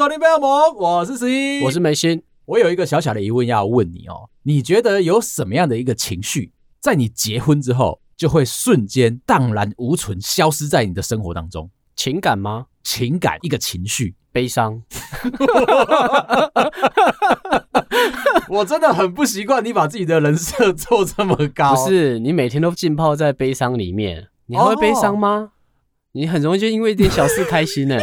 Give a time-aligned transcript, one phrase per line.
[0.00, 2.22] 收听《贝尔摩》，我是十一，我是梅心。
[2.46, 11.70] 我有一个小小的疑问要问你哦，你觉得有什么样的一个情绪，在你结婚之后就会瞬间荡然无存，消失在你的生活当中？
[11.96, 12.64] 情感吗？
[12.82, 14.82] 情感，一个情绪，悲伤。
[18.48, 21.74] 我真的很不习惯你把自己的人设做这么高。
[21.74, 25.28] 不是，你每天都浸泡在悲伤里面，你还会悲伤吗？
[25.28, 25.50] 哦、
[26.12, 27.98] 你很容易就因为一点小事开心呢。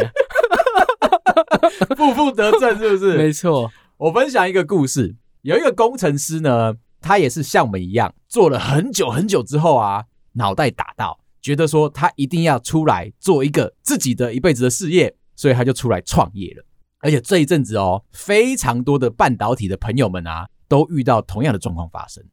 [1.96, 3.16] 负负得正是不是？
[3.16, 3.70] 没错。
[3.96, 10.04] 我分享一个故事，有一个工程师呢，他也是像我们一样做了很久很久之后啊，
[10.34, 16.64] 脑袋打到，觉得说他一定要出来做一个自己的一辈子的事业，所以他就出来创业了。
[17.00, 22.24] 而且这一阵子哦，非常多的半导体的朋友们啊，都遇到同样的状况发生，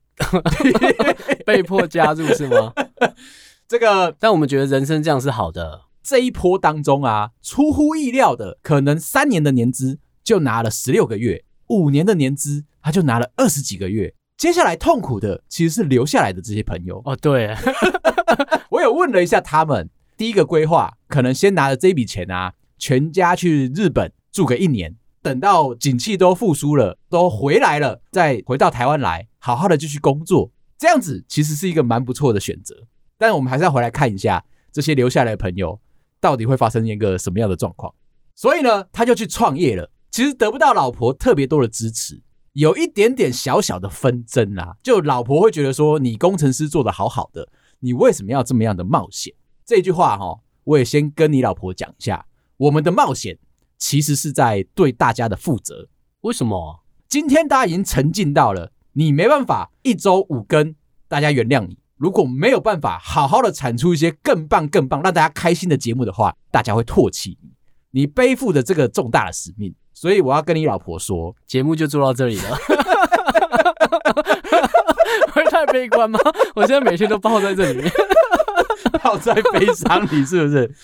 [1.46, 2.74] 被迫加入是吗？
[3.68, 5.82] 这个，但我们觉得人生这样是好的。
[6.06, 11.44] 这一波当中啊，出乎意料的，可能三年的年资就拿了十六个月。
[11.70, 14.14] 五年的年资，他就拿了二十几个月。
[14.38, 17.16] 接下来痛苦的其实是留下来的这些朋友哦。
[17.16, 17.56] 对，
[18.70, 30.52] 我有问了一下他们，第一个规划可能先拿着这笔钱啊，全家去日本住个一年，等到景气都复苏了，都回来了，再回到台湾来，好好的继续工作。
[30.78, 32.76] 这样子其实是一个蛮不错的选择。
[33.18, 35.80] 但我们还是要回来看一下这些留下来的朋友
[36.20, 37.94] 到底会发生一个什么样的状况。
[38.34, 39.90] 所以呢，他就去创业了。
[40.12, 42.22] 其实得不到老婆特别多的支持，
[42.54, 44.76] 有一点点小小的纷争啊。
[44.82, 47.50] 就老婆会觉得说，你工程师做的好好的，
[47.80, 49.34] 你为什么要这么样的冒险？
[49.66, 52.26] 这句话哈，我也先跟你老婆讲一下。
[52.58, 53.38] 我们的冒险
[53.78, 55.90] 其实是在对大家的负责。
[56.22, 56.84] 为什么？
[57.10, 60.76] 今天大家已经沉浸到了，你没办法一周五更，
[61.08, 61.78] 大家原谅你。
[61.98, 67.50] 如果没有办法好好的产出一些更棒、更棒让大家开心的节目的话，大家会唾弃你。
[67.92, 69.74] 你背负着这个重大的使命。
[69.94, 72.58] 所以我要跟你老婆说，节目就做到这里了。
[75.32, 76.20] 会太悲观吗？
[76.54, 77.90] 我现在每天都泡在这里面，
[79.00, 80.76] 泡在悲伤里，是不是？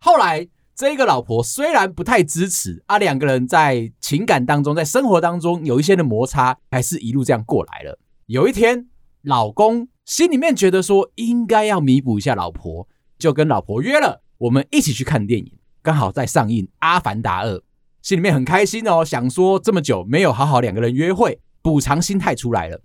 [0.00, 7.96] 后来这个老婆虽然不太支持啊，两个人在情感当中，在生活当中有一些的摩擦，还是一路这样过来了。
[8.26, 8.88] 有一天，
[9.26, 12.86] 老公心里面觉得说应该要弥补一下老婆，
[13.18, 17.56] 就跟老婆约了，我们一起去看电影，刚好在上映《阿凡达二》。
[18.02, 22.80] 心里面很开心哦，想说这么久没有好好两个人约会，补偿心态出来了。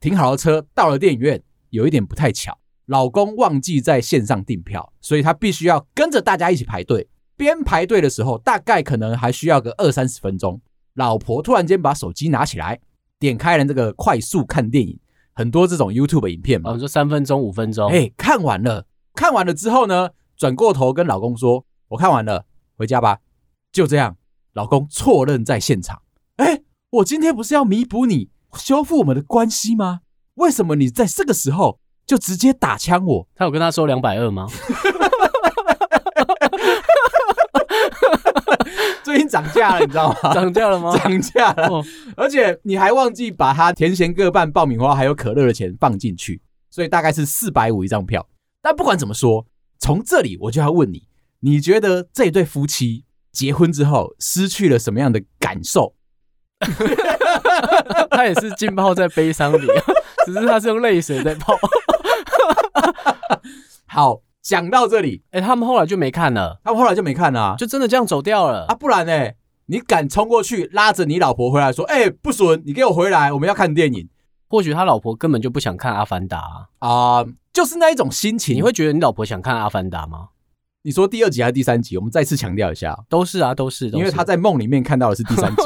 [0.00, 7.08] 停好了车，到了电影院，有一点不太巧，老公忘记在线上订票，所以他必须要跟着大家一起排队。
[7.36, 10.60] 边排队的时候，大概可能还需要个二三十分钟。
[10.94, 12.80] 老婆突然间把手机拿起来，
[13.20, 14.98] 点开了这个快速看电影，
[15.36, 23.18] 很多这种 YouTube 影片嘛，哦，说三分钟、五分钟，哎，看完了，看完了之后呢，转过头跟老公说：“我看完了，回家吧。”
[23.70, 24.16] 就这样。
[24.54, 26.00] 老公错认在现场，
[26.36, 30.00] 哎，我今天不是要弥补你、修复我们的关系吗？
[30.36, 33.28] 为什么你在这个时候就直接打枪我？
[33.34, 34.46] 他有跟他说两百二吗？
[39.04, 40.32] 最近涨价了，你知道吗？
[40.32, 40.96] 涨价了吗？
[40.96, 41.84] 涨价了，哦，
[42.26, 48.26] 而且你还忘记把他甜咸各半、爆米花还有可乐的钱放进去，所以大概是四百五一张票。
[48.60, 49.46] 但不管怎么说，
[49.78, 51.06] 从这里我就要问你，
[51.38, 53.04] 你觉得这对夫妻？
[53.30, 55.94] 结婚之后失去了什么样的感受？
[58.10, 59.64] 他也是浸泡在悲伤里，
[60.26, 61.56] 只是他是用泪水在泡。
[63.86, 68.74] 好，讲到这里，哎、欸，他们后来就没看了，他们后来就没看了、啊，就真的这样走掉了啊？
[68.74, 69.30] 不然呢？
[69.66, 74.08] 你敢冲过去拉着你老婆回来说：“哎、欸，不准你给我回来，我们要看电影。”
[74.48, 78.54] 或许他老婆根本就不想看《阿凡达》啊，就是那一种心情。
[78.54, 80.28] 你会觉得你老婆想看《阿凡达》吗？
[80.82, 81.96] 你说第二集还是第三集？
[81.96, 85.62] 我们再次强调一下，都是啊，都是，都是，因为他在梦里面看到的是第三集。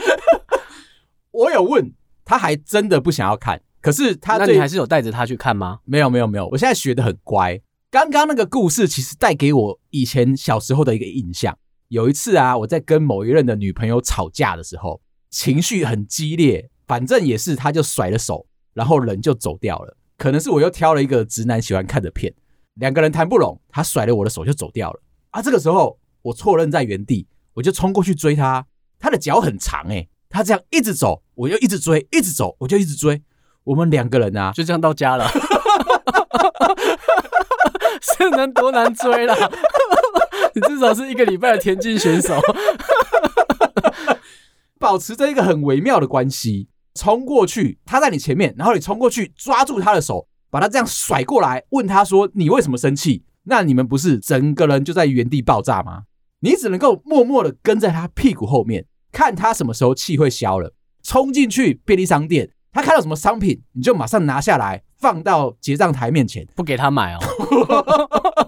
[1.32, 1.94] 我有问，
[2.26, 3.62] 他还真的不想要看。
[3.80, 5.78] 可是他，那你还是有带着他去看吗？
[5.86, 6.46] 没有，没有，没有。
[6.48, 7.58] 我现在学的很乖。
[7.90, 11.56] 刚刚那个故事其实带给我以前小时候的一个印象。
[11.90, 19.96] 有一次啊，我在跟某一任的女朋友吵架的时候，情绪很激烈，反正也是，他就甩了手，然后人就走掉了。
[20.16, 22.32] 可能是我又挑了一个直男喜欢看的片。
[22.74, 25.00] 两个人谈不拢，他甩了我的手就走掉了
[25.30, 25.42] 啊！
[25.42, 28.64] 这个时候我错认在原地，我就冲过去追他。
[29.00, 33.20] 他的脚很长诶，他这样一直走，我就一直追，一直走，我就一直追。
[33.64, 35.28] 我们两个人啊，就这样到家了。
[38.00, 39.34] 是能多难追啦？
[40.54, 42.40] 你至少是一个礼拜的田径选手，
[44.78, 46.68] 保持着一个很微妙的关系。
[46.94, 50.26] 冲过去，他在你前面，然后你冲过去抓住他的手。
[50.52, 56.02] 把他这样甩过来，问他说：“你为什么生气？”那你们不是整个人就在原地爆炸吗？
[56.40, 60.74] 你只能够默默的跟在他屁股后面，看他什么时候气会消了，
[61.04, 67.20] 冲进去便利商店，他看到什么商品，你就马上拿下来放到结账台面前，不给他买哦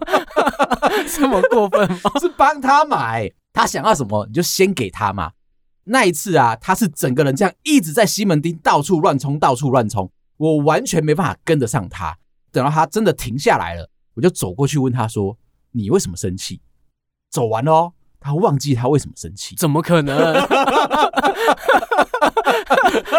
[1.14, 1.98] 这么过分吗？
[2.20, 5.32] 是帮他买，他想要什么你就先给他嘛。
[5.84, 12.16] 那一次啊，他是整个人这样一直在西门町到处乱冲，到处乱冲，我完全没办法跟得上他。
[12.52, 15.36] 等到他真的停下来了，我就走过去问他说
[15.72, 16.60] ：“你为什么生气？”
[17.32, 19.56] 走完了哦，他忘记他为什么生气？
[19.56, 20.34] 怎么可能？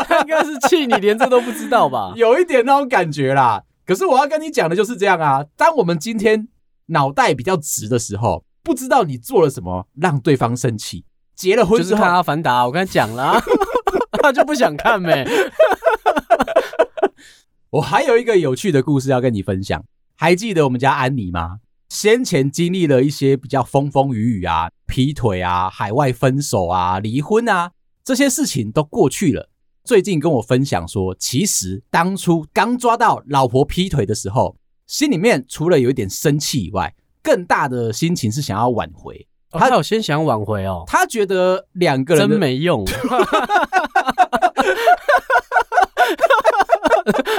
[0.08, 2.14] 他应该是气你连这都不知道吧？
[2.16, 3.64] 有一点那种感觉啦。
[3.86, 5.44] 可是我要跟你讲的就是这样啊。
[5.58, 6.48] 当我们今天
[6.88, 11.06] 脑袋比较直的时候，不知道你做了什么让对方生气。
[11.36, 13.42] 结了婚之后，就是看阿凡达，我跟他讲了，
[14.22, 15.26] 他就不想看呗。
[17.72, 19.84] 我还有一个有趣的故事要跟你分享，
[20.16, 21.60] 还记得我们家安妮吗？
[21.90, 27.72] 先前经历了一些比较风风雨雨啊，劈腿啊，海外分手啊，离婚啊，
[28.04, 29.50] 这些事情都过去了。
[29.84, 34.56] 最近跟我分享说，其实当初刚抓到老婆劈腿的时候，
[34.94, 36.94] 心里面除了有一点生气以外，
[37.24, 39.28] 更大的心情是想要挽回。
[39.50, 42.86] 他有先想挽回哦，他觉得两个人真没用。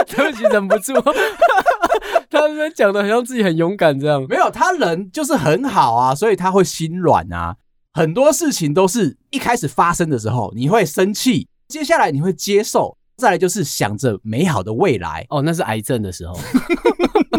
[0.09, 0.93] 对不起，忍不住。
[2.29, 7.55] 他们讲的好像自己很勇敢这样，没有，他人就是很好啊，所以他会心软啊。
[7.93, 15.25] 很多事情都是一开始发生的时候，你会生气，接下来你会接受，再来就是想着美好的未来。
[15.31, 16.37] 哦，那是癌症的时候。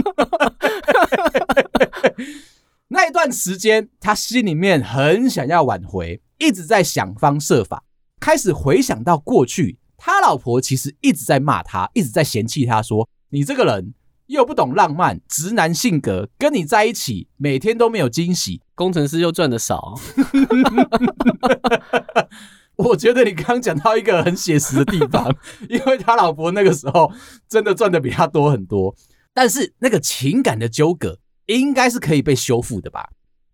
[2.90, 7.84] 那一段时间，他心里面很想要挽回，一直在想方设法，
[8.20, 13.94] 开始回想到过去，他老婆其实一直在骂他，一直在嫌弃他，说：“你这个人
[14.28, 19.96] 又不懂浪漫，直男性格，跟你在一起每天都没有惊喜，工程师又赚得少。”
[22.78, 25.34] 我觉得你刚刚讲到一个很写实的地方，
[25.70, 27.10] 因为他老婆那个时候
[27.48, 28.94] 真的赚得比他多很多，
[29.36, 31.20] 但是那个情感的纠葛。
[31.48, 33.08] 应该是可以被修复的吧？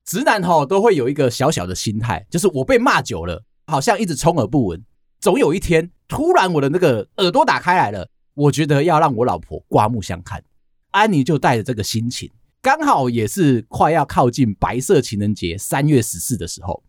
[0.06, 4.82] 直男哈都会有一个小小的心态，就是我被骂久了，好像一直充耳不闻，
[5.20, 10.42] 总有一天突然我的那个耳朵打开来了，我觉得要让我老婆刮目相看。
[10.92, 12.32] 安妮就带着这个心情，
[12.62, 16.82] 刚好也是快要靠近白色情人节三月十四的时候，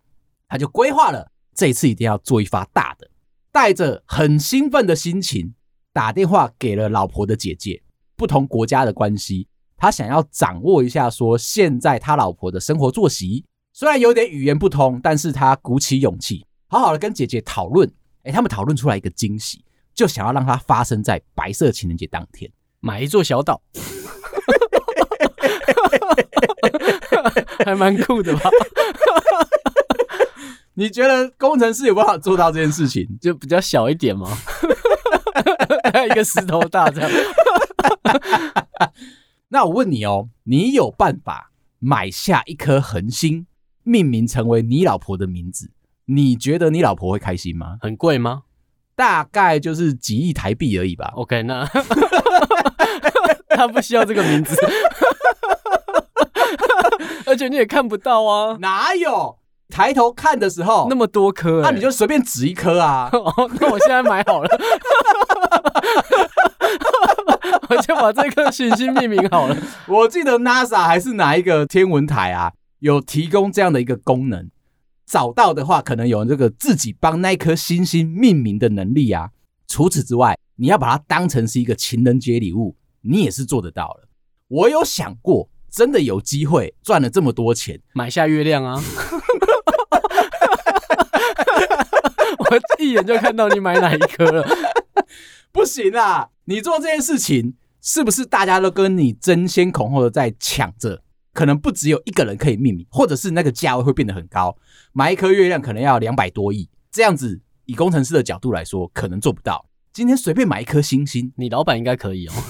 [0.46, 3.10] 他就规划了这次一定要做一发大的，
[3.50, 5.52] 带着很兴奋的心情
[5.92, 7.81] 打电话给了老婆的姐姐，
[8.22, 9.48] 不同国家的关系。
[9.76, 17.92] 他想要掌握一下，说现在他老婆的生活作息，虽然有点语言不通，但是他鼓起勇气，好好的跟姐姐讨论。
[18.22, 22.48] 哎，他们讨论出来一个惊喜，就想要让它发生在白色情人节当天，
[22.78, 23.60] 买一座小岛，
[27.66, 28.48] 还蛮酷的吧？
[30.74, 33.04] 你觉得工程师有办法做到这件事情？
[33.20, 34.30] 就比较小一点吗？
[36.06, 37.10] 一个石头大这样。
[39.48, 43.46] 那我问你哦，你有办法买下一颗恒星，
[43.82, 45.70] 命名成为你老婆的名字？
[46.06, 47.76] 你觉得你老婆会开心吗？
[47.80, 48.42] 很贵吗？
[48.94, 51.12] 大概就是几亿台币而已吧。
[51.16, 51.64] OK，那
[53.48, 54.54] 他不需要这个名字，
[57.26, 58.56] 而且你也看不到啊。
[58.60, 59.38] 哪有？
[59.68, 63.08] 抬头看的时候那么多颗，那你就随便指一颗啊。
[63.58, 64.60] 那我现在买好了。
[67.68, 69.56] 我就把这颗行星命名好了。
[69.88, 74.50] 我记得 NASA 还是哪一个天文台啊，有提供这样的一个功能。
[75.06, 79.30] 找到的话，可能有这个自己帮那颗星星命名的能力啊。
[79.66, 84.08] 除此之外，你要把它当成是一个情人节礼物，你也是做得到了。
[84.48, 88.80] 我有想过，真的有机会赚了这么多钱，买下月亮啊！
[92.38, 94.46] 我一眼就看到你买哪一颗了。
[95.52, 96.30] 不行啊！
[96.46, 101.02] 你做这件事情，是不是大家都跟你争先恐后的在抢着？
[101.34, 104.56] 可能不只有一个人可以命名，或者是那个价位会变得很高，
[104.92, 109.66] 买一颗月亮可能要两百多亿，这样子以工程师的角度来说，可能做不到。
[109.92, 112.32] 今天随便买一颗星星，你老板应该可以哦。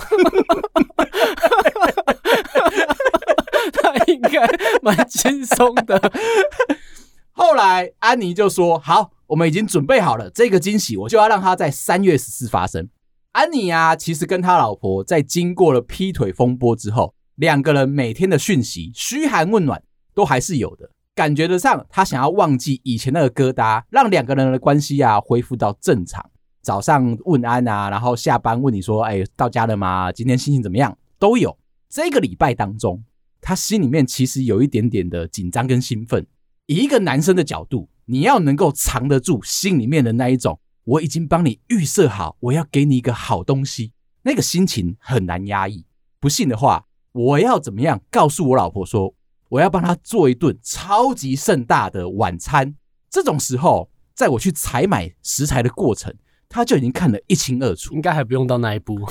[3.72, 4.46] 他应该
[4.80, 6.12] 蛮轻松的。
[7.32, 12.86] 后来安妮就说：“好。”我们已经准备好了这个惊喜，我就要让它在三月十四发生。
[13.32, 26.22] 安妮啊，其实跟他老婆在经过了劈腿风波之后，两个人每天的讯息嘘寒问暖都还是有的，感觉得上他想要忘记以前那个疙瘩，让两个人的关系啊恢复到正常。
[26.60, 30.12] 早上问安啊，然后下班问你说：“哎，到家了吗？
[30.12, 31.56] 今天心情怎么样？”都有。
[31.88, 33.02] 这个礼拜当中，
[33.40, 36.26] 他心里面其实有一点点的紧张跟兴奋。
[36.66, 43.92] 以一个男生的角度，你要能够藏得住心里面的那一种，我已经帮你预设好，我要给你一个好东西，
[44.22, 45.86] 那个心情很难压抑。
[46.20, 49.14] 不信的话，我要怎么样告诉我老婆说，
[49.50, 52.74] 我要帮她做一顿超级盛大的晚餐？
[53.10, 56.14] 这种时候，在我去采买食材的过程，
[56.48, 57.94] 她就已经看得一清二楚。
[57.94, 58.98] 应该还不用到那一步。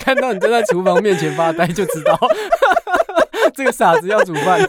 [0.00, 2.16] 看到你站在厨房面前发呆，就知道
[3.54, 4.60] 这个傻子要煮饭。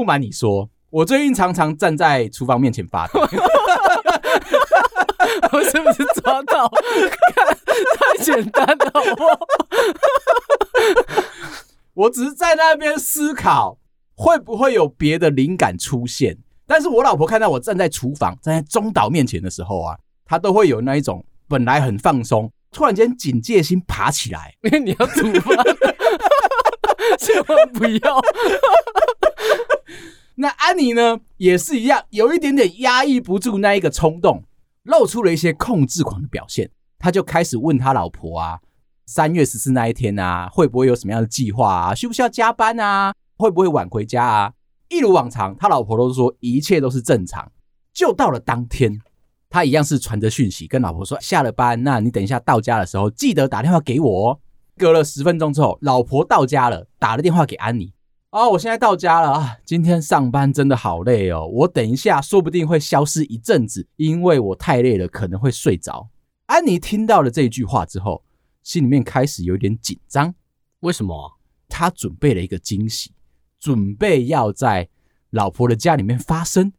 [0.00, 3.20] 不瞒你说，我最近常常站在厨房面前发呆。
[5.52, 6.66] 我是不是抓到？
[7.34, 7.46] 看，
[8.16, 9.38] 太简单了，好不好？
[11.92, 13.76] 我只是在那边思考，
[14.14, 16.38] 会不会有别的灵感出现。
[16.66, 21.22] 但是我老婆看到我站在厨房，站在中岛面前的时候啊，她都会有那一种。
[21.46, 25.56] 本来很放松，突然间警戒心爬起来，因 为你要煮饭，
[27.20, 28.20] 千万不要。
[30.36, 34.42] 那安妮呢，也是一样，有一点点压抑不住那一个冲动，
[34.84, 36.70] 露出了一些控制狂的表现。
[36.98, 38.60] 他就开始问他老婆啊，
[39.04, 41.94] 三月十四那一天啊，会不会有什么样的计划啊？
[41.94, 43.12] 需不需要加班啊？
[43.36, 44.52] 会不会晚回家啊？
[44.88, 47.52] 一如往常，他老婆都说一切都是正常。
[47.92, 48.98] 就到了当天。
[49.52, 54.38] 他一样是传着讯息跟老婆说，下了班，那你等一下到家的时候记得打电话给我哦。
[54.80, 57.92] 隔了十分钟之后，老婆到家了，打了电话给安妮。
[58.30, 66.08] 哦，我现在到家了啊，今天上班真的好累哦，我等一下说不定会消失一阵子，因为我太累了，可能会睡着。
[66.46, 68.24] 安妮听到了这句话之后，
[68.62, 70.34] 心里面开始有点紧张。
[70.80, 71.38] 为什么？
[71.68, 73.12] 他准备了一个惊喜，
[73.58, 74.88] 准备要在
[75.28, 76.72] 老婆的家里面发生。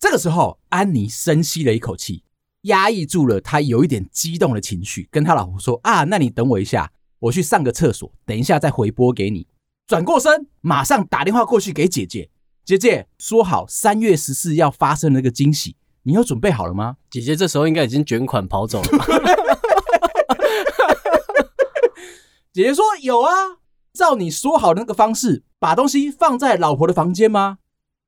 [0.00, 2.24] 这个时候，安妮深吸了一口气，
[2.62, 6.90] 压抑住了她有一点激动的情绪，跟他老婆说：“啊，那你等我一下，
[7.24, 9.46] 我去上个厕所，等一下再回拨给你。”
[9.86, 12.30] 转过身，马上打电话过去给姐姐
[12.64, 18.88] ：“姐姐，说好三月十四要发生那个惊喜，你有准备好了吗？”姐姐这时候应该已经卷款跑走了。
[22.52, 23.32] 姐姐说：“有啊，
[23.92, 27.58] 照你说好的那个方式，把东西放在老婆的房间吗？”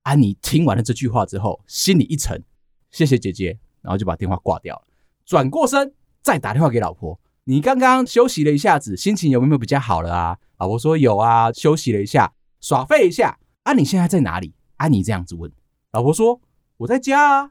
[0.04, 2.44] 安妮听完了这句话之后，心里一沉，
[2.90, 4.82] 谢谢姐姐，然后就把电话挂掉了。
[5.24, 14.54] 转过身再打电话给老婆：“你刚刚休息了一下子，心情有没有比较好了啊？”老婆说：“有啊，休息了一下，耍废一下。”安妮现在在哪里？
[14.76, 15.50] 安妮这样子问。
[15.92, 16.40] 老婆说
[16.78, 17.50] ：“我在家啊。”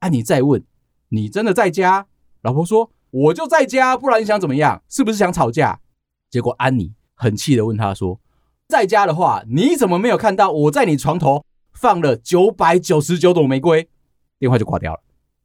[0.00, 0.64] 安妮再问
[1.10, 2.06] ：“你真的在家？”
[2.42, 4.82] 老婆说：“我就在家，不然你想怎么样？
[4.88, 5.80] 是不是想吵架？”
[6.30, 8.20] 结果安妮很气的问他说
[8.68, 13.88] ：“在家的话，你怎么没有看到我在你床头？”放了九百九十九朵玫瑰，
[14.36, 15.00] 电话就挂掉了。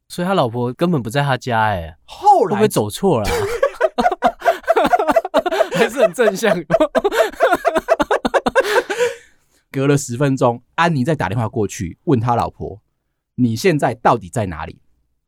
[0.08, 3.30] 所以他老婆根本不在他家，哎，后来会不会走错了？
[5.84, 6.64] 还是很正向。
[9.72, 12.82] 隔了十分钟，安妮再打电话过去问他老婆
[13.36, 14.80] ：“你现在到底在哪里？”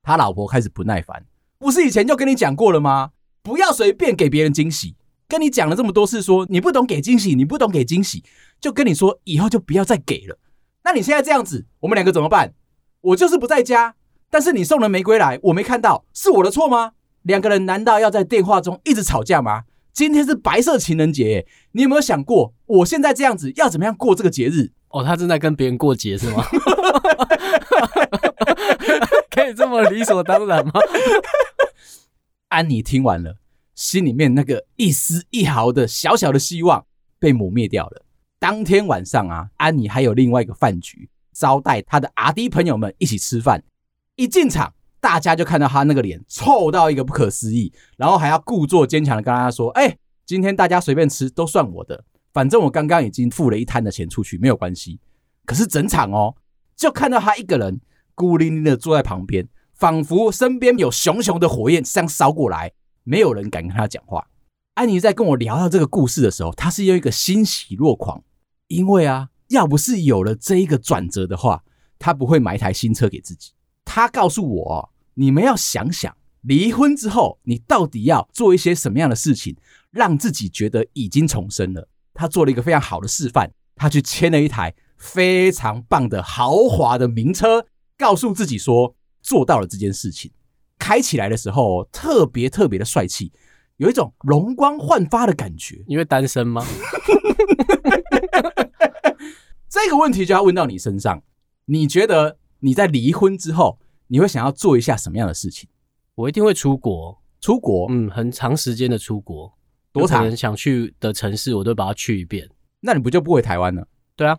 [0.04, 1.26] 他老婆开始不耐烦
[1.58, 3.12] ：“不是以前就跟你讲过了吗？
[3.42, 4.96] 不要随便给别人惊喜。
[5.28, 8.24] 跟你讲了这么多次，说你不懂给惊喜，你不懂给惊喜，
[8.62, 10.38] 就跟你说以后就不要再给了。”
[10.86, 12.54] 那你现在这样子，我们两个怎么办？
[13.02, 13.96] 我就是不在家，
[14.30, 16.92] 但是你送了玫瑰来，我没看到，是我的错吗？
[17.24, 19.64] 两个人难道要在电话中一直吵架吗？
[19.96, 24.74] 今天是白色情人节，你有没有想过，我现在这样子要怎么样过这个节日？
[24.90, 26.44] 哦，他正在跟别人过节是吗？
[29.32, 30.74] 可以这么理所当然吗？
[32.50, 33.38] 安妮听完了，
[33.74, 36.86] 心里面那个一丝一毫的小小的希望
[37.18, 38.04] 被抹灭掉了。
[38.38, 43.64] 当天晚上啊，安妮还有另外一个饭局，招待她的阿弟朋友们一起吃饭。
[44.18, 55.00] 一进场，大家就看到他那个脸臭到一个不可思议，然后还要故作坚强的跟大家说：“哎，今天大家随便吃，都算我的，反正我刚刚已经付了一摊的钱出去，没有关系。”
[55.46, 56.36] 可是整场哦，
[56.76, 57.80] 就看到他一个人
[58.16, 62.72] 孤零零的坐在旁边，仿佛身边有熊熊的火焰这样烧过来，
[63.04, 64.28] 没有人敢跟他讲话。
[64.74, 68.24] 安妮在跟我聊到这个故事的时候，她是有一个欣喜若狂。
[68.68, 71.64] 因为啊，要不是有了这一个转折的话，
[72.00, 73.52] 他不会买一台新车给自己。
[73.86, 79.56] 他告诉我，你们要想想，离婚之后你到底要做一些什么样的事情，
[79.92, 81.88] 让自己觉得已经重生了。
[82.14, 87.66] 他做了一个非常好的示范，他去签了一台非常棒的豪华的名车，
[87.98, 90.32] 告诉自己说做到了这件事情。
[90.78, 93.32] 开起来的时候特别特别的帅气，
[93.78, 95.84] 有一种容光焕发的感觉。
[95.88, 96.66] 因为单身吗？
[99.70, 101.22] 这个问题就要问到你身上，
[101.66, 105.70] 你觉得你在离婚之后，你会想要做一下什么样的事情？
[106.16, 109.54] 我一定会出国，出国，嗯，很长时间的出国，
[109.94, 110.36] 多长？
[110.36, 112.50] 想去的城市，我都把它去一遍。
[112.80, 113.88] 那你不就不回台湾了？
[114.16, 114.36] 对啊，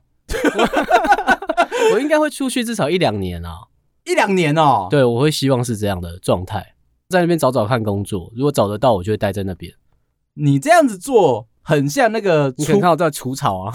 [1.93, 3.53] 我应该会出去至少一两年啊，
[4.05, 4.89] 一两年哦。
[4.91, 6.75] 对，我会希望是这样的状态，
[7.09, 9.73] 在那边找找看工作，如果找得到，我就会待在那边。
[10.35, 13.73] 你这样子做，很像那个，你可能看到在除草啊，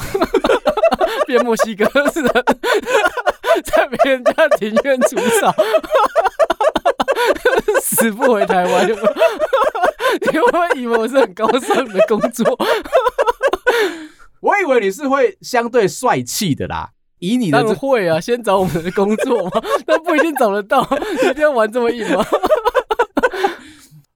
[1.25, 2.46] 变墨西哥似的，
[3.65, 5.53] 在别人家庭院除草，
[7.82, 8.88] 死不回台湾。
[8.88, 12.58] 你会不会以为我是很高尚的工作？
[14.41, 16.89] 我以为你是会相对帅气的啦，
[17.20, 19.51] 以你的会啊，先找我们的工作嘛，
[19.86, 20.86] 但不一定找得到，
[21.24, 22.25] 你一定要玩这么硬吗？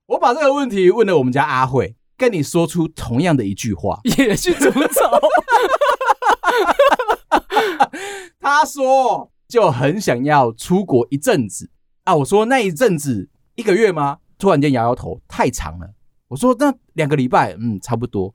[0.08, 5.20] 我把这个问题问了我们家阿慧，跟你说出同样的一句话，也去除草。
[8.40, 11.70] 他说就很想要出国一阵子
[12.04, 14.20] 啊，我说那一阵子一个月吗？
[14.38, 15.94] 突然间摇摇头，太长了。
[16.28, 18.34] 我说那两个礼拜，嗯，差不多。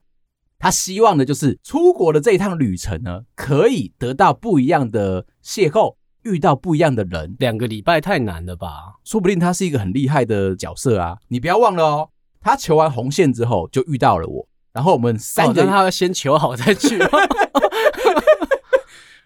[0.58, 7.34] 他希望的就是出国的这一趟旅程呢，可以得到不一样的邂逅，遇到不一样的人。
[7.38, 8.96] 两个礼拜太难了吧？
[9.04, 11.18] 说不定他是一个很厉害的角色啊！
[11.28, 16.98] 你不要忘了哦，他求完红线之后就遇到了我，然后我们三个，哦、他要先求好再去。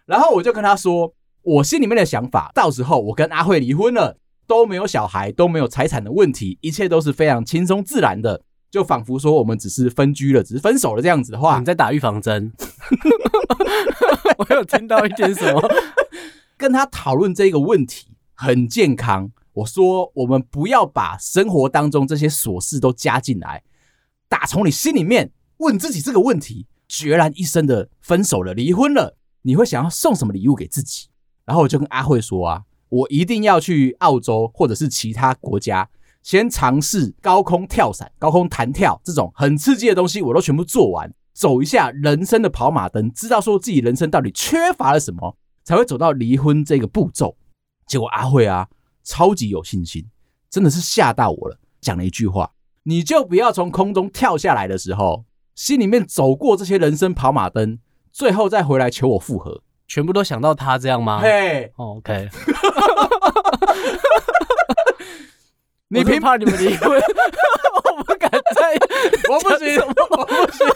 [0.07, 1.13] 然后我就跟他说，
[1.45, 8.43] 我心里面的想法，到时候我跟阿慧离婚了，都没有小孩，都没有财产的问题，一切都是非常轻松自然的。
[8.71, 12.53] 就仿佛说我们只是分居了，只是分手了这样子的话，你在打预防针。
[14.39, 15.63] 我有听到一点什么，
[16.57, 19.31] 跟他讨论这个问题很健康。
[19.53, 23.63] 我说我们不要把生活当中这些琐事都加进来，
[24.29, 31.07] 打从你心里面问自己这个问题：决然一生的分手了、离婚了，你会想要送什么礼物给自己？
[31.45, 35.89] 然后我就跟阿慧说啊，我一定要去澳洲或者是其他国家。
[36.23, 47.37] 先尝试高空跳伞、高空弹跳这种很刺激的东西，我都全部做完，走一下人生的跑马灯，知道说自己人生到底缺乏了什么，才会走到离婚这个步骤。
[47.87, 48.67] 结果阿慧啊，
[49.03, 50.07] 超级有信心，
[50.49, 52.51] 真的是吓到我了，讲了一句话：
[52.85, 57.79] 你就不要从空中跳下来的时候，心里面走过这些人生跑马灯，
[58.11, 61.21] 最后再回来求我复合，全部都想到他这样吗？
[61.21, 62.29] 嘿、oh, OK。
[65.89, 66.91] 你凭怕你们 离婚？
[67.97, 68.75] 我不敢再，
[69.31, 70.67] 我不行，我不行。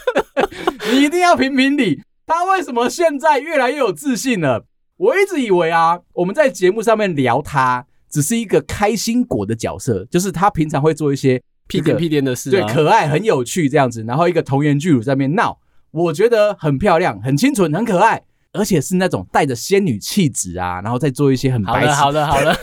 [0.93, 4.65] 你一定要评评理，他为什么现在越来越有自信了？
[4.97, 15.59] 我一直以为啊，我们在节目上面聊他，只是一个开心果的角色，就是他平常会做一些屁颠屁颠的事，对，可爱、很有趣这样子，然后一个童颜巨乳在那边闹，
[15.91, 18.23] 我觉得很漂亮、很清纯、很可爱，
[18.59, 21.93] 而且是那种带着仙女气质啊，然后再做一些很白痴。
[21.93, 22.61] 好的，好的，好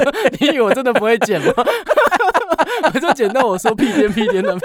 [0.00, 0.12] 的。
[0.40, 1.52] 你以为我真的不会剪吗？
[2.94, 4.58] 我就剪到我说屁颠屁颠的。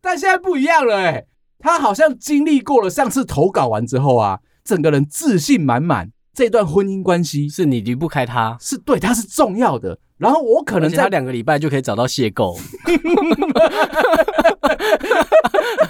[0.00, 1.26] 但现在不一样了哎、欸，
[1.58, 6.10] 他好像经历过了上次投稿完之后啊，整个人自信满满。
[6.32, 9.98] 这段婚姻关系是你离不开他，是对他是重要的。
[10.18, 12.58] 然后我可能在两个礼拜就可以找到邂逅，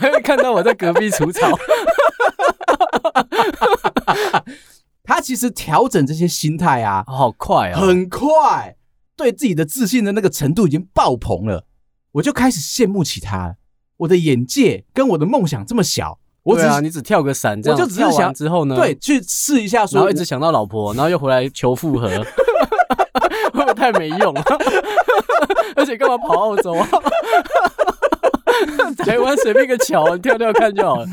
[0.00, 1.56] 还 会 看到我在隔壁除草。
[5.04, 8.76] 他其实调整这些心态啊，好快啊，很快，
[9.16, 11.64] 对自己的自信的那个程度已经爆棚了。
[12.12, 13.56] 我就开始羡慕起他，
[13.96, 22.24] 我的眼界跟我的梦想这么小，我只对啊，你只跳个伞，这样我就只是想之后呢，对，去试一下说，然后一直想到老婆， 然后又回来求复合，会
[23.52, 24.42] 不会太没用了？
[25.74, 26.88] 而且干嘛跑澳洲啊？
[28.98, 31.06] 台湾随便一个桥，跳跳看就好了。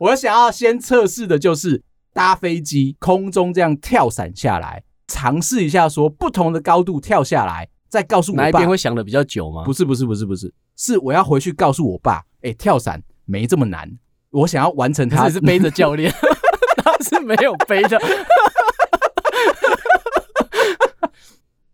[0.00, 1.84] 我想要先测试的就是。
[2.12, 8.42] 搭飞机，空中这样跳伞下来，尝试一下说不同的高度跳下来，再告诉我爸。
[8.42, 9.62] 哪一边会想的比较久吗？
[9.64, 13.90] 不是不是不是不是，是我要回去告诉我爸，哎、欸，跳伞没这么难，
[14.30, 15.28] 我想要完成它。
[15.30, 16.12] 是背着教练，
[16.82, 18.00] 他是没有背的。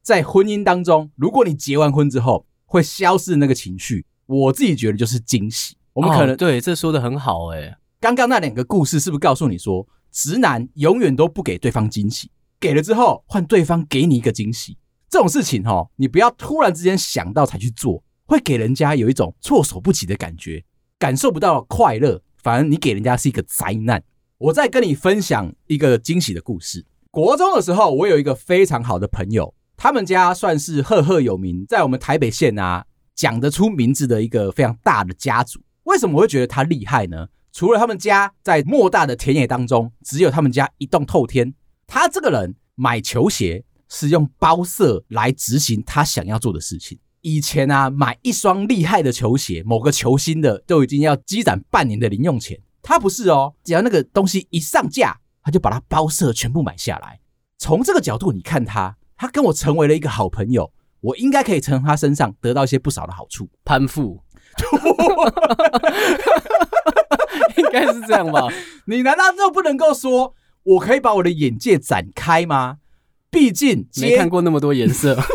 [0.02, 5.76] 在婚姻当中，如果你结完婚之后会消失的那个情绪，我自己觉得就是惊喜。
[5.94, 7.76] 我们可能、哦、对这说的很好哎、欸。
[7.98, 9.84] 刚刚那两个故事是不是告诉你说？
[10.16, 14.78] 直男永远都不给对方惊喜，给了之后换对方给你一个惊喜，
[15.10, 20.64] 这种事情哦，你不要突然之间想到才去做，会给人家有一种措手不及的感觉，
[20.98, 24.02] 感受不到快乐，反而你给人家是一个灾难。
[24.38, 26.86] 我再跟你分享一个惊喜的故事。
[27.10, 35.60] 国中的时候，我有一个非常好的朋友，他们家算是赫赫有名，在我们台北县啊讲得出名字的一个非常大的家族。
[35.82, 37.28] 为什么我会觉得他厉害呢？
[37.56, 41.54] 除了他们家在莫大的田野当中，只有他们家一栋透天。
[41.86, 46.98] 他这个人买球鞋是用包色来执行他想要做的事情。
[47.22, 52.60] 以前啊，买一双厉害的球鞋，某个球星的都已经要积攒半年的零用钱。
[52.82, 57.18] 他不是哦，只要那个东西一上架，他就把它包色全部买下来。
[57.56, 63.48] 从这个角度，你看他，他跟我成为了一个好朋友，我应该可以从他身上得到一些不少的好处。
[63.64, 64.22] 攀附，
[67.56, 68.48] 应该是这样吧？
[68.86, 72.78] 你难道就不能够说，我可以把我的眼界展开吗？
[73.30, 75.16] 毕竟没看过那么多颜色。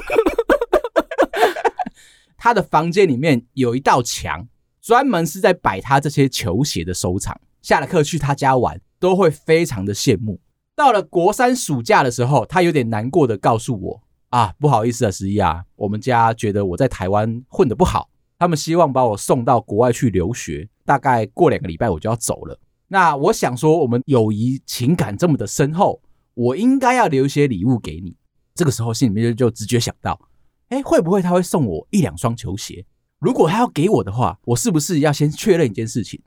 [2.37, 4.47] 他的房间里面有一道墙，
[4.81, 7.39] 专门是在摆他这些球鞋的收藏。
[7.61, 10.41] 下了课去他家玩，都会非常的羡慕。
[10.75, 18.09] 到了国三暑假的时候，他有点难过的告诉我：“啊，不好意思啊，十一啊，我们家觉得我在台湾混的不好，
[18.39, 20.67] 他们希望把我送到国外去留学。
[20.91, 22.59] 大概过两个礼拜我就要走了。
[22.89, 26.01] 那我想说，我们友谊情感这么的深厚，
[26.33, 28.13] 我应该要留一些礼物给你。
[28.53, 30.19] 这个时候心里面就直觉想到。”
[30.67, 32.85] 哎，会不会他会送我一两双球鞋？
[33.19, 36.21] 如果他要给我的话，我是不是要先确认一件事情，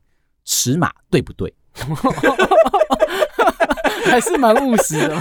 [0.46, 1.52] 尺码对不对？
[4.06, 5.20] 还是蛮务实的。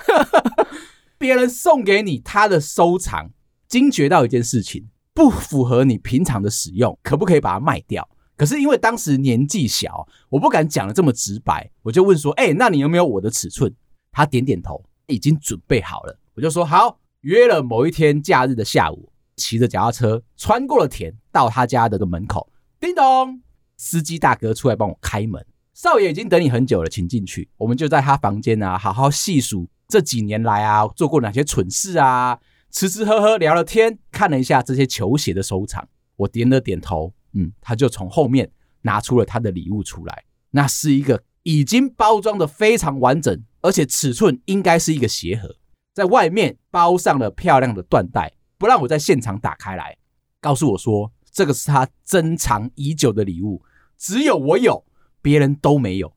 [1.16, 3.30] 别人送给你他的收藏，
[3.66, 8.08] 惊觉到一件事情不符合你平常的使用，可不可以把它卖掉？
[8.36, 13.74] 可是因为当时年纪小，我不敢讲得这么直白，我就问说：哎，那你有没有我的尺寸？
[14.12, 16.18] 他点点头，已经准备好了。
[16.34, 16.98] 我就说好。
[17.20, 23.42] 约了某一天假日的下午，骑着脚踏车穿过了田，到他家的个门口，叮咚，
[23.76, 25.44] 司机大哥出来帮我开门。
[25.74, 27.50] 少爷已经等你很久了，请进去。
[27.58, 32.38] 我们就在他房间啊，好好细数这几年来啊做过哪些蠢事啊，
[32.70, 35.88] 吃吃喝喝聊了天，看了一下这些球鞋的收藏。
[36.16, 38.50] 我点了点头，嗯，他就从后面
[38.82, 45.56] 拿出了他的礼物出来，那是一个已经包装的非常完整，而且尺寸应该是一个鞋盒。
[45.94, 49.96] 在外面包上了漂亮的缎带，不让我在现场打开来，
[50.40, 53.62] 告诉我说这个是他珍藏已久的礼物，
[53.96, 54.84] 只有我有，
[55.20, 56.14] 别人都没有。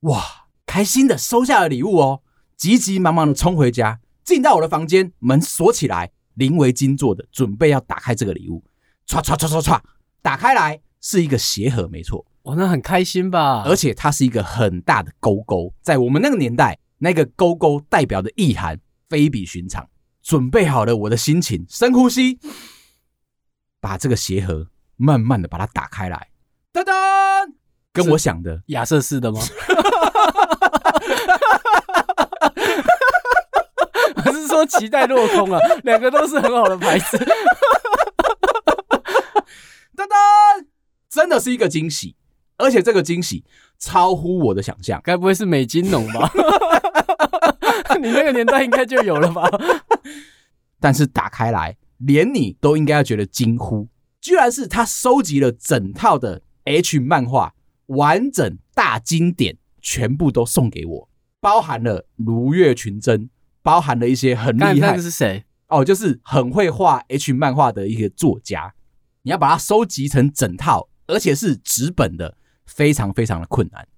[0.00, 2.22] 哇，开心的收下了礼物哦，
[2.56, 8.62] 急急忙忙的冲回家，进到我的房间，门锁起来，临危金做的准备要打开这个礼物，
[9.08, 9.80] 唰唰唰唰唰，
[10.20, 13.62] 打开来是一个鞋盒，没错，哇，那很开心吧？
[13.64, 18.78] 而且它是一个很大的勾勾，在我们那个年代，那个勾勾代表的意涵。
[19.08, 19.88] 非比寻常，
[20.20, 22.40] 准备好了我的心情，深呼吸，
[23.80, 26.30] 把这个鞋盒慢慢的把它打开来，
[26.72, 26.90] 噔噔，
[27.92, 29.40] 跟我想的亚瑟式的吗？
[34.16, 35.58] 还是说期待落空啊？
[35.84, 37.16] 两个都是很好的牌子，
[39.96, 40.66] 噔噔，
[41.08, 42.16] 真的是一个惊喜，
[42.56, 43.44] 而且这个惊喜
[43.78, 46.30] 超乎我的想象，该不会是美金浓吧？
[48.00, 49.48] 你那个年代应该就有了吧？
[50.78, 53.88] 但是打开来，连你都应该要觉得惊呼，
[54.20, 57.54] 居然是他收集了整套的 H 漫画，
[57.86, 61.08] 完整大经典，全部都送给我，
[61.40, 63.30] 包含了如月群真，
[63.66, 64.74] 包含了一些很厉害。
[64.74, 65.44] 那个是谁？
[65.66, 68.72] 哦，就是很会画 H 漫画的一个作家。
[69.22, 73.88] 你要把它收集成整套，而且是纸本的，非常非常的困难。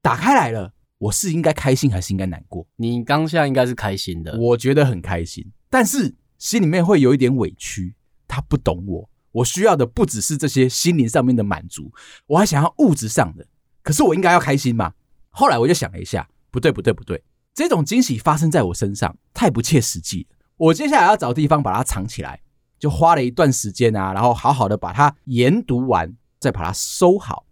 [0.00, 0.72] 打开来了。
[0.98, 2.66] 我是应该开心还是应该难过？
[2.76, 7.94] 你当下应该是开心的，我觉得很开心，但是心里面会有一点委屈。
[8.28, 11.90] 他不懂我，我需要的不只是这些心灵上面的满足，
[12.26, 13.46] 我还想要物质上的。
[13.82, 14.92] 可是我应该要开心吗？
[15.30, 17.24] 后来我就想了一下，不对不对不对，
[17.60, 20.36] 这种惊喜发生在我身上太不切实际了。
[20.56, 22.40] 我接下来要找地方把它藏起来，
[22.78, 27.44] 就花了一段时间啊，然后好好的把它研读完，再把它收好。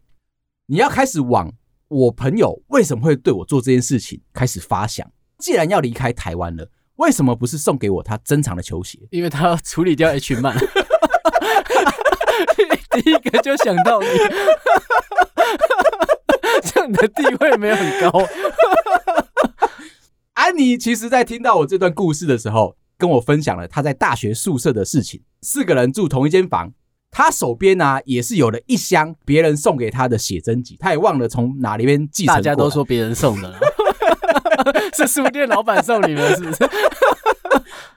[0.64, 1.52] 你要开始往。
[1.88, 4.22] 我朋友为什么会对我做这件事情？
[4.32, 5.06] 开始发想，
[5.38, 8.98] 既然要离开台湾了，为什么不是送给我他珍藏的球鞋？
[9.10, 10.56] 因为他要处理掉 H 曼。
[12.92, 14.06] 第一个就想到你，
[16.64, 18.10] 这样的地位没有很高。
[20.58, 26.72] 安妮其实，在听到我这段故事的时候，跟我分享了他在大学宿舍的事情，四个人住同一间房。
[27.12, 32.26] 他手边呢、啊，也是有了一箱别人送给他的写真集，他也忘了从哪里边寄。
[32.26, 33.56] 大家都说别人送的，
[34.94, 36.68] 是书店老板送你们是不是？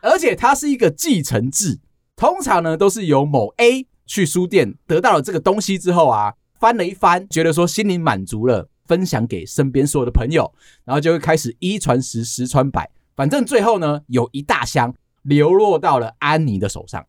[0.02, 1.80] 而且它是一个继承制，
[2.16, 17.02] 通常呢都是由某 A 去书店得到了这个东西之后啊，翻了一翻，觉得说心里满足了，分享给身边所有的朋友，然后就会开始一传十，十传百，反正最后呢，有一大箱流落到了安妮的手上。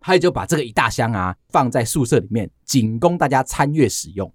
[0.00, 4.32] 他也就把这个一大箱啊放在宿舍里面，仅供大家参阅使用。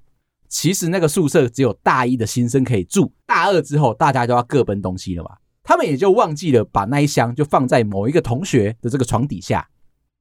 [0.48, 5.32] 其实那个宿舍只有大一的新生可以住，大二之后大家就要各奔东西了嘛。
[5.62, 9.68] 他们也就忘记了把那一箱就放在某一个同学的这个床底下。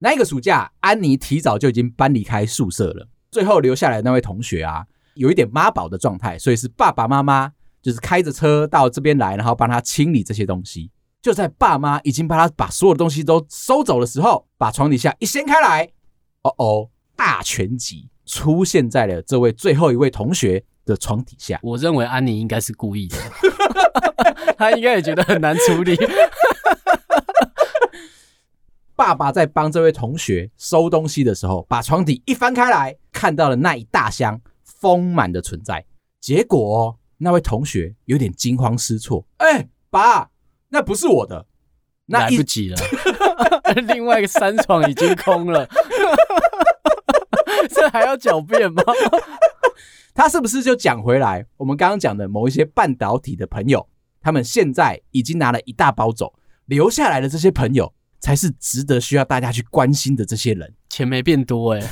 [0.00, 3.06] 那一个暑假，安妮提早就已经搬离开宿舍了。
[3.30, 10.90] 最后留下来那位同学啊，有一点妈宝的状态，所以是爸爸妈妈就是开着车到这边来，然后帮他清理这些东西。
[11.20, 15.88] 就在爸妈已经帮他把所有的东西都收走的时候，把床底下一掀开来，
[16.42, 21.60] 哦哦，大全集出现在了这位最后一位同学的床底下。
[21.62, 23.16] 我认为安妮应该是故意的，
[24.58, 25.96] 他应该也觉得很难处理。
[28.96, 34.40] 爸爸在帮这位同学收东西的时候，把床底一翻开来，看到了那一大箱
[34.82, 35.86] 丰满的存在。
[36.20, 40.28] 结果那位同学有点惊慌失措，哎、欸，爸。
[40.70, 41.46] 那不是我的，
[42.06, 42.76] 那来不及了。
[43.94, 45.68] 另外一个三床已经空了，
[47.68, 48.82] 这还要狡辩吗？
[50.14, 51.46] 他是不是就讲回来？
[51.58, 53.86] 我们刚刚讲的某一些半导体的朋友，
[54.20, 56.32] 他们现在已经拿了一大包走，
[56.64, 60.74] 留下来的这些朋友才是值得需要大家去关心的这些人。
[60.88, 61.88] 钱没变多哎、欸，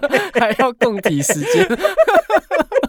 [0.38, 1.68] 还要共体时间。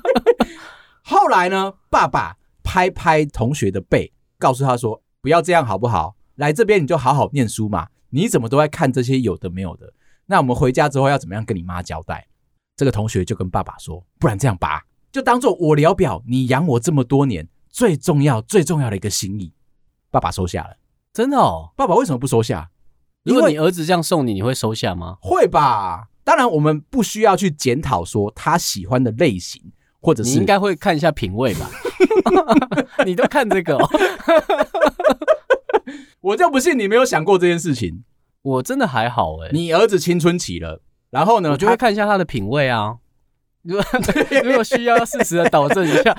[1.04, 1.74] 后来呢？
[1.90, 4.12] 爸爸拍拍同学的背。
[4.40, 6.16] 告诉他说：“不要这样，好不好？
[6.36, 7.88] 来这边你就好好念书嘛。
[8.10, 9.94] 你怎么都在看这些有的没有的？
[10.26, 12.28] 那我们回家之后要怎么样跟你妈交代？”
[12.76, 19.54] 这个同学就跟爸爸说：“不然这样吧，就当做我聊表你养我这么多年最重要、最重要的一个心意。”
[20.12, 20.76] 爸爸收下了，
[21.14, 21.72] 真的哦。
[21.76, 22.70] 爸爸为什么不收下？
[23.24, 25.18] 如果你儿子这样送你，你会收下吗？
[25.22, 26.10] 会吧。
[26.24, 29.62] 当然，我们不需要去检讨说他喜欢的类型，
[30.00, 31.70] 或者是你应该会看一下品味吧。
[33.06, 33.90] 你都看这个哦，
[36.22, 38.04] 我就不信你没有想过这件事情。
[38.42, 39.50] 我真的还好哎。
[39.52, 42.98] 你儿子青春期了，然后呢，我就会看一下他的品味啊。
[43.64, 43.86] 如果
[44.44, 46.18] 如果需要适时的导正一下，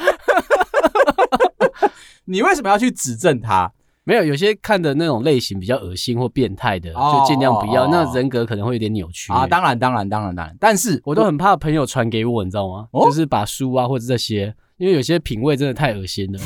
[2.24, 3.72] 你为什么要去指正他？
[4.04, 7.86] 没有，有些看的那种类型比较恶心或变态的，就尽量不要。
[7.88, 9.46] 那人格可能会有点扭曲啊。
[9.46, 10.56] 当然，当然，当然，当然。
[10.60, 12.88] 但是我都很怕朋友传给我，你知道吗？
[12.92, 14.54] 就是把书啊或者这些。
[14.76, 16.40] 因为有些品味真的太恶心了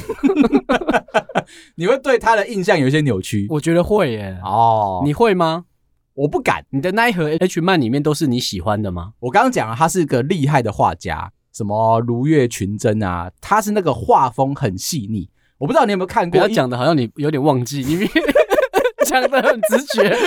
[1.77, 3.47] 你会对他的印象有一些扭曲。
[3.49, 4.39] 我觉得会耶。
[4.45, 5.65] 哦，你会吗？
[6.13, 6.63] 我不敢。
[6.69, 9.15] 你的那一盒 H 漫里面都是你喜欢的吗？
[9.21, 15.31] 我刚刚讲了，他是个厉害的画家，什么如月群真啊，他是那个画风很细腻。
[15.59, 18.09] 我不知道你有没有看过，不要讲的好像你有点忘记，你
[19.07, 20.17] 讲的很直觉。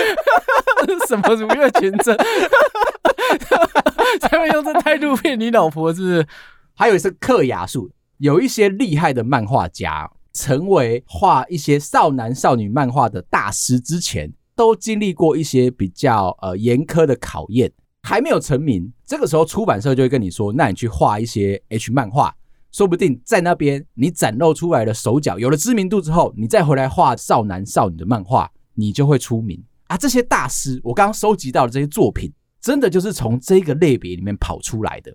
[1.08, 2.16] 什么如月群真？
[4.20, 6.26] 才会用这态度骗你老婆，是不是？
[6.74, 17.70] 还有一是克雅术，有一些厉害的漫画家，成为画一些少男少女漫画的大师之前，都经历过一些比较呃严苛的考验，
[18.02, 18.92] 还没有成名。
[19.06, 22.34] 这个时候出版社就会跟你说：“那你去画一些 H 漫画，
[22.72, 35.14] 说不定在那边你展露出来的手脚有了知名度之后，你再回来画少男少女的漫画，你就会出名啊！”这些大师，我刚刚收集到的这些作品，真的就是从这个类别里面跑出来的。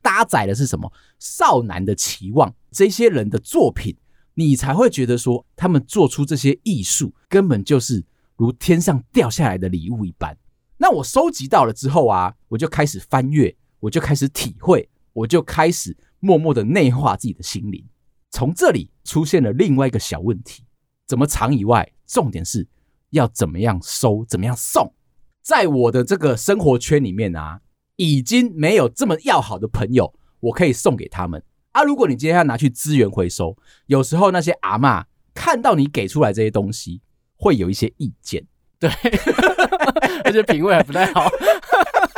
[0.00, 0.90] 搭载的是什么？
[1.18, 3.96] 少男的期望，这些人的作品，
[4.34, 8.04] 你才会觉得说，他们做出这些艺术，根本就是
[8.36, 10.36] 如天上掉下来的礼物一般。
[10.76, 17.84] 那我收集到了之后啊，我就开始翻阅，我就开始体会，我就开始默默的内化自己的心灵。
[18.30, 20.64] 从这里出现了另外一个小问题：
[21.06, 22.66] 怎么藏以外，重点是
[23.10, 24.92] 要怎么样收，怎么样送。
[25.42, 27.60] 在我的这个生活圈里面啊。
[28.00, 31.82] 已经没有这么要好的朋友，我可以送给他们啊！
[31.82, 35.04] 如果你今天要拿去资源回收，有时候那些阿嬷
[35.34, 37.02] 看到你给出来这些东西，
[37.34, 38.46] 会有一些意见，
[38.78, 38.88] 对，
[40.22, 41.28] 而且品味还不太好。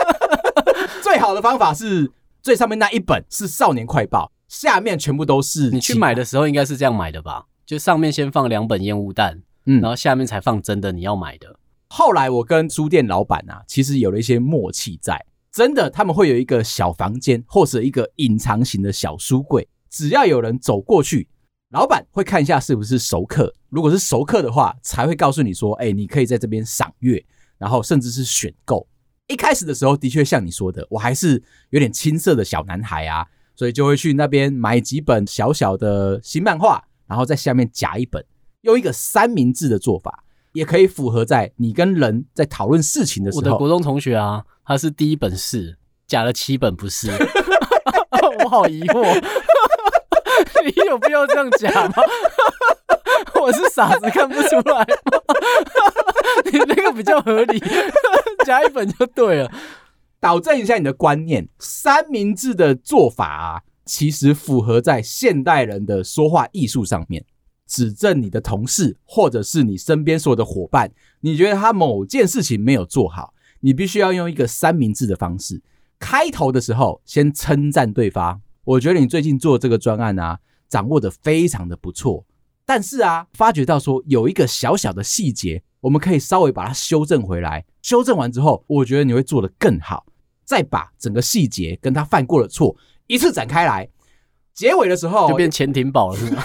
[1.02, 5.70] 最好的方法是最上面那一本是《少年快报》，下面全部都是。
[5.70, 7.46] 你去买的时候应该是这样买的吧？
[7.66, 11.56] 就上面先放两本烟雾弹，嗯，然后下面才放真的你要买的。
[11.88, 15.24] 后来我跟书店老板啊，其实有了一些默契在。
[15.52, 19.68] 真的，他们会有一个小房间，或者一个隐藏型的小书柜。
[19.90, 21.28] 只要有人走过去，
[21.70, 23.52] 老板会看一下是不是熟客。
[23.68, 27.24] 如果是熟客的话，才会告诉你说：“哎，你可以在这边赏月，
[27.58, 28.86] 然后甚至是选购。”
[29.30, 31.40] 一开始的时候，的确像你说的，我还是
[31.70, 38.24] 有点青涩的小男孩啊，所以就会去那边买几本小小的新漫画，然后在下面夹一本，
[38.62, 43.40] 用一个三明治的做法，也可以符合在你跟人在讨论事情的时候。
[43.40, 44.44] 我的国中同学啊。
[44.64, 47.10] 他是第一本是夹了七本不是，
[48.44, 49.02] 我好疑惑，
[50.64, 51.94] 你有必要这样夹吗？
[53.40, 54.86] 我是傻子看不出来？
[56.58, 57.62] 那个比较合理，
[58.44, 59.52] 加一本就对了。
[60.18, 67.24] 导正一下你的观念，三明治的做法啊，其实符合在现代人的说话艺术上面，
[67.66, 73.32] 指正你的同事或者是你身边所有的伙伴，你觉得他某件事情没有做好。
[73.60, 75.62] 你必须要用一个三明治的方式，
[75.98, 82.24] 开头的时候先称赞对方，我觉得你最近做这个专案啊，掌握的非常的不错。
[82.70, 87.64] 但是啊，发觉到说有一个小小的细节，我们可以稍微把它修正回来。
[87.82, 90.06] 修正完之后，我觉得你会做得更好。
[90.44, 92.76] 再把整个细节跟他犯过的错
[93.08, 93.88] 一次展开来，
[94.54, 96.44] 结尾的时候就变潜艇堡了，是吗？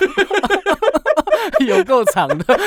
[1.64, 2.60] 有够长的，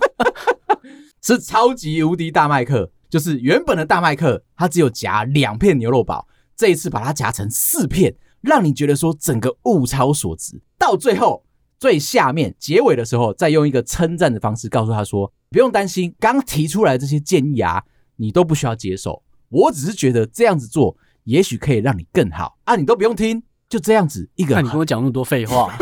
[1.24, 2.92] 是超级无敌大麦克。
[3.08, 10.60] 就是原本的大麦克，它只有夹两片牛肉堡，这一次把它夹成四片，让你觉得说整个物超所值。
[10.76, 11.42] 到最后
[11.80, 17.82] 最下面结尾的时候，再用一个称赞的方式告诉他说：“不用担心，刚提出来的这些建议啊，
[18.16, 19.22] 你都不需要接受。
[19.48, 24.54] 我只是觉得这样子做，也许可以让你更好啊，你都不用听，就这样子一个。
[24.56, 25.74] 那你跟我讲那么多废话。”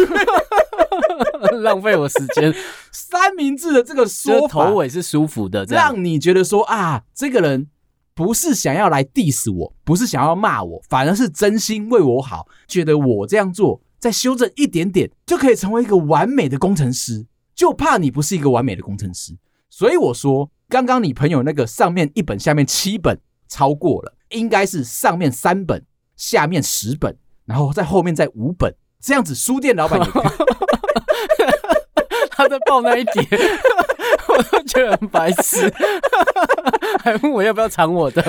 [1.62, 2.54] 浪费我时间，
[2.92, 7.68] 三明治的这个说法头尾是舒服的，让你觉得说啊，这个人
[8.14, 19.36] 不是想要来 diss 我，不是想要骂我，反而是真心为我好，觉得我这样做再修正一点点就可以成为一个完美的工程师，就怕你不是一个完美的工程师。
[19.70, 25.84] 所以我说，刚刚你朋友那个上面一本下面七本超过了，应该是上面三本
[26.16, 30.00] 下面十本，然后在后面再五本，这样子书店老板。
[32.30, 33.20] 他在报那一叠，
[34.28, 35.72] 我都觉得很白痴，
[37.02, 38.22] 还问我要不要藏我的，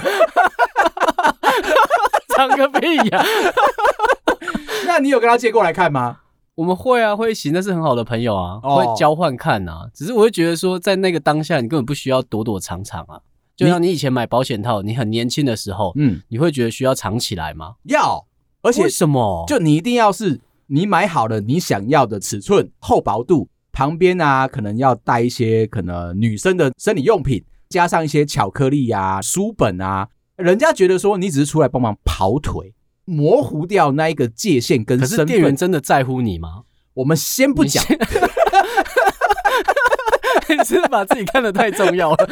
[2.29, 3.23] 藏个屁呀！
[4.87, 6.19] 那你有跟他借过来看吗？
[6.55, 9.89] 我们会啊，会行，那是很好的朋友啊，会交换看啊。
[9.93, 13.19] 只是我会觉得说，在那个当下，你根本不需要躲躲藏藏啊。
[13.55, 17.75] 就像你以前买保险套，你很年轻的时候，嗯，你会觉得需要藏起来吗？
[17.83, 18.25] 要，
[18.61, 19.45] 而且为什么？
[19.47, 23.49] 就你一定要是你买好了你想要的尺寸、厚薄度。
[23.71, 30.09] 旁边啊，可能要带一些可能女生的生理用品，加上一些巧克力啊、书本啊。
[30.35, 32.73] 人家觉得说你只是出来帮忙跑腿，
[33.09, 35.25] 模糊掉那一个界限跟身份。
[35.25, 36.63] 店员真的在乎你吗？
[36.93, 37.83] 我们先不讲。
[40.49, 42.29] 你 是把自己看得太重要了？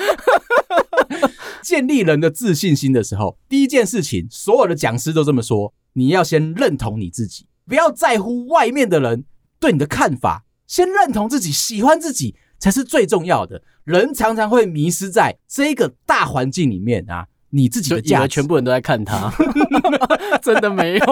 [1.61, 9.25] 建立人的自信心的时候，第一件事情，所有的讲师都这么说：你要先认同你自己，不要在乎外面的人
[9.59, 10.45] 对你的看法。
[10.65, 13.61] 先认同自己，喜欢自己才是最重要的。
[13.83, 19.31] 人常常会迷失在这个大环境里面啊，你自己的价，全部人都在看他，
[20.43, 21.05] 真的没有，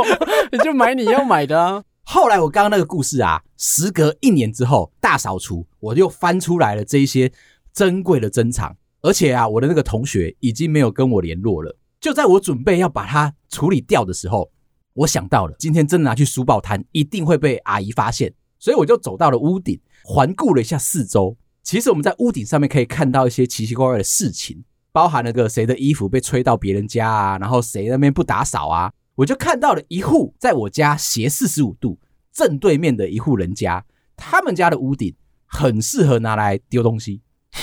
[0.52, 1.84] 你就买你要买的啊。
[2.04, 7.32] 后来我刚刚那个故事啊，时隔一年之后大扫除，我又翻出来了这一些
[7.74, 11.78] 珍贵的珍藏，而且啊，我的那个同学已经没有跟我联络了。
[12.00, 14.52] 就在我准备要把它处理掉的时候，
[14.94, 18.34] 我想到了，今天真的拿去书报摊，一定会被阿姨发现。
[18.60, 21.36] 所以我就走到了屋顶，环顾了一下四周。
[21.64, 24.64] 其实我们在屋顶上面可以看到一些奇奇怪怪的事情，
[24.96, 28.94] 包含了个谁的衣服被吹到别人家啊，然后谁那边不打扫啊。
[29.16, 32.00] 我就看到了一户在我家斜四十五度
[32.32, 33.84] 正对面的一户人家，
[34.16, 35.14] 他们家的屋顶
[35.46, 37.22] 很适合拿来丢东西。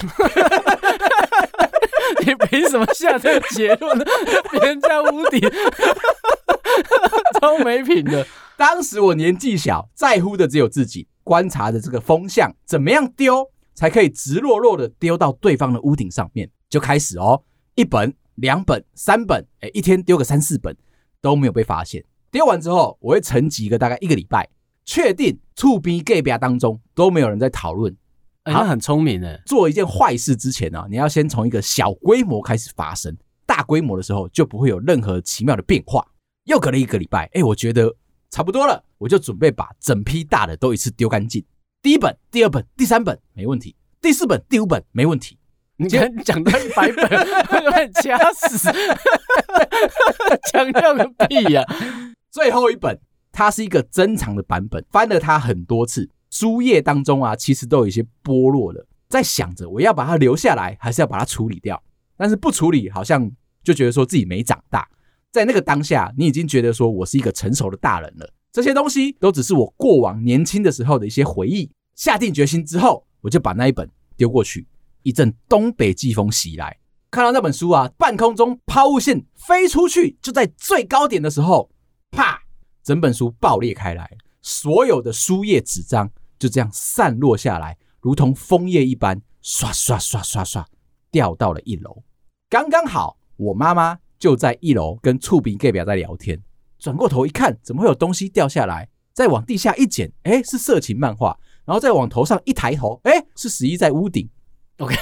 [2.21, 4.05] 你凭什么下这个结论呢？
[4.53, 5.41] 别人家屋顶
[7.41, 8.27] 超没品的。
[8.59, 17.43] 当时我年纪小，在乎的只有自己，观察着这个风向，怎么样丢才可以直落落的丢到对方的屋顶上面，就开始哦，
[17.75, 20.77] 一本、两本、三本，哎，一天丢个三四本
[21.21, 22.05] 都没有被发现。
[22.31, 24.49] 丢完之后，我会沉寂个大概一个礼拜，
[24.85, 27.95] 确定触逼 gay 吧当中都没有人在讨论。
[28.45, 36.07] 哎，他很聪明诶，做一件坏事之前呢、啊，你要先从一个小规模开始发生，大规模的时候就不会有任何奇妙的变化。
[36.45, 37.95] 又隔了一个礼拜，哎，我觉得。
[38.35, 41.45] 差不多了，我就准备把整批大的都一次丢干净。
[41.83, 45.37] 第一本、第二本、第三本没问题，第四本、第五本没问题。
[45.79, 47.05] 你讲讲到一百本，
[47.65, 48.71] 我把你掐死，
[50.49, 51.75] 强调个屁呀、啊！
[52.31, 52.97] 最后一本，
[53.33, 58.87] 它是一个珍藏的版本，翻了它很多次，书页当中啊，其实都有一些剥落了。
[59.09, 61.83] 在想着我要把它留下来，还是要把它处理掉？
[62.17, 63.29] 但是不处理，好像
[63.65, 64.89] 就觉得说自己没长大。
[65.33, 68.33] 在那个当下，你已经觉得说我是一个成熟的大人了。
[68.53, 71.71] 这些东西都只是我过往年轻的时候的一些回忆。
[71.97, 74.69] 下定决心之后，我就把那一本丢过去。
[75.03, 76.79] 一阵东北季风袭来，
[77.11, 81.71] 看到那本书啊，半空中抛物线飞出去，就在最高点的时候，
[82.11, 82.41] 啪，
[82.83, 84.11] 整本书爆裂开来，
[84.43, 90.65] 所有的书页纸张就这样散落下来，如同枫叶一般，刷刷刷刷刷
[91.11, 92.03] 掉到了一楼。
[92.51, 93.99] 刚刚好，我妈妈。
[94.23, 96.41] 就在一楼跟厝边隔壁在聊天，
[96.83, 98.89] 转过头一看，怎么会有东西掉下来？
[99.13, 101.39] 再往地下一捡，哎，是色情漫画。
[101.65, 104.29] 然后再往头上一抬头，哎，是十一在屋顶。
[104.79, 104.97] OK，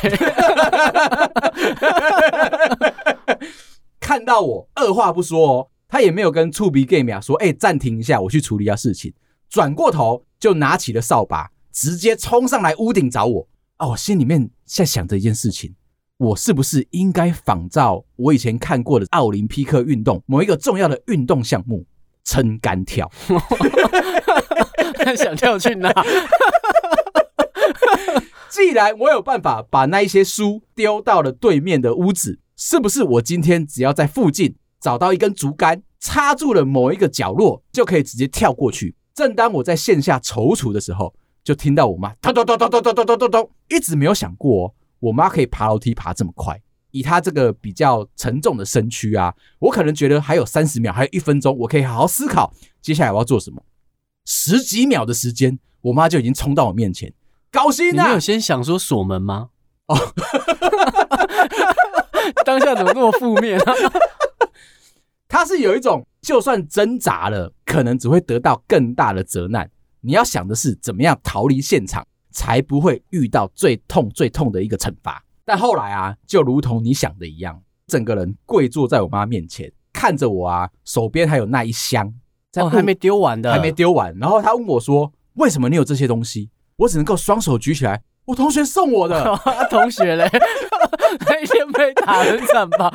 [3.99, 9.15] 看到我，二话不说哦，他也没有跟触鼻 game 啊说，哎，暂停一下，我去处理一下事情。
[9.49, 13.49] 转过头就拿起了扫把，直接冲上来屋顶找我。
[13.79, 15.75] 啊，我心里面在想着一件事情，
[16.21, 21.87] 我是不是应该仿照我以前看过的奥林匹克运动某一个重要的运动项目——
[22.25, 23.11] 撑杆跳？
[25.17, 25.91] 想跳去哪？
[28.51, 38.95] 既然我有办法把那一些书丢到了对面的屋子，是不是我今天只要在附近找到一根竹竿，插住了某一个角落，就可以直接跳过去？
[39.15, 46.61] 正当我在线下踌躇的时候，就听到我妈咚咚咚咚咚咚咚咚咚咚，一直没有想过哦，我妈可以爬楼梯爬这么快。
[46.93, 53.63] 以她这个比较沉重的身躯啊，我可能觉得还有三十秒，还有一分钟，我可以好好思考接下来我要做什么。
[54.27, 57.13] 十几秒的时间，我妈就已经冲到我面前，
[57.53, 57.93] 高兴啊！
[57.93, 59.51] 你没有先想说锁门吗？
[59.87, 59.97] 哦
[62.45, 63.73] 当下怎么那么负面啊？
[65.29, 69.71] 他是有一种，就算挣扎了，可能只会得到更大的责难。
[70.01, 75.23] 你要想的是，怎么样逃离现场，才不会遇到最痛、最痛的一个惩罚。
[75.45, 82.13] 但后来啊，就如同你想的一样，整个人跪坐在我妈面前，看着我啊，手边还有那一箱，
[82.57, 84.17] 哦，还没丢完的，还没丢完。
[84.19, 89.37] 然后他问我说：“为什么你有这些东西？”我只能够双手举起来，我同学送我的。
[89.69, 90.31] 同学嘞，
[91.27, 92.91] 那一天被打很惨吧？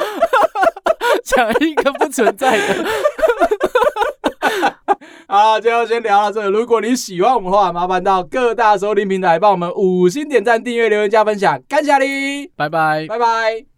[1.23, 2.85] 讲一个不存在的。
[5.27, 6.57] 好，最后先聊到这里。
[6.57, 13.74] 如果你喜欢我们的话，麻烦到各大收听平台帮我们五星点赞、订阅、留言、加分享，感谢你，拜拜，拜拜。